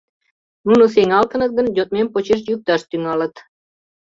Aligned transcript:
Нуно 0.67 0.83
сеҥалтыныт 0.93 1.51
гын, 1.57 1.67
йодмем 1.77 2.07
почеш 2.13 2.41
йӱкташ 2.49 2.81
тӱҥалыт... 2.89 3.35